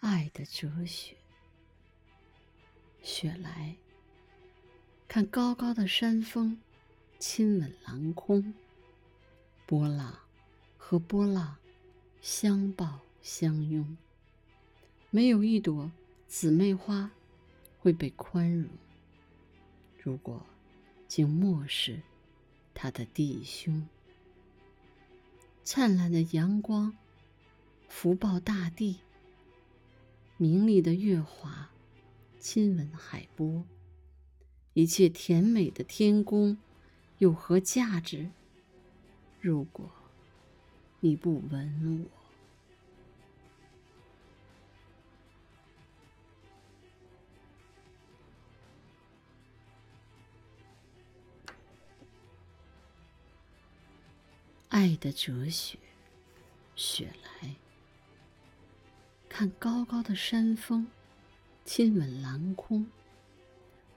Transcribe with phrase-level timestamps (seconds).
[0.00, 1.16] 爱的哲学。
[3.02, 3.76] 雪来，
[5.06, 6.58] 看高高的山峰，
[7.18, 8.54] 亲吻蓝空。
[9.66, 10.18] 波浪
[10.78, 11.56] 和波浪
[12.22, 13.98] 相抱相拥，
[15.10, 15.90] 没有一朵
[16.26, 17.10] 姊妹花
[17.78, 18.66] 会被宽容。
[20.02, 20.46] 如果
[21.06, 22.00] 竟漠视
[22.72, 23.86] 他的弟兄，
[25.62, 26.96] 灿烂的阳光
[27.88, 29.00] 福报大地，
[30.40, 31.68] 明丽的月华
[32.38, 33.64] 亲吻海波，
[34.72, 36.56] 一切甜美的天宫
[37.18, 38.30] 有何价值？
[39.40, 39.90] 如果
[41.00, 42.08] 你不吻我，
[54.68, 55.76] 爱的哲学，
[56.76, 57.56] 雪来，
[59.38, 60.84] 看高高的山峰，
[61.64, 62.84] 亲吻蓝空，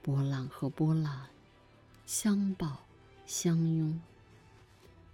[0.00, 1.26] 波浪和波浪
[2.06, 2.86] 相抱
[3.26, 4.00] 相拥。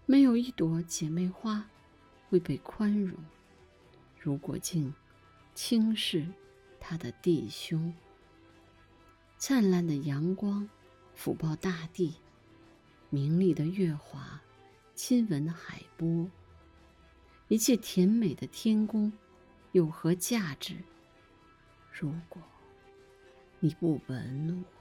[0.05, 1.67] 没有一朵姐妹花
[2.29, 3.17] 会被宽容。
[4.21, 4.93] 如果竟
[5.55, 6.27] 轻视
[6.79, 7.95] 他的弟兄，
[9.39, 10.69] 灿烂的阳光
[11.17, 12.17] 抚抱大地，
[13.09, 14.43] 明丽的月华
[14.95, 16.31] 亲吻海波，
[17.49, 19.11] 一切甜美的天宫
[19.73, 20.77] 有何价值？
[21.93, 22.41] 如果
[23.61, 24.78] 你不吻我。